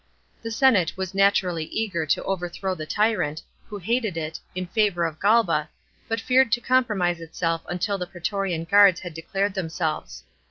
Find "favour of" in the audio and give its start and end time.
4.65-5.19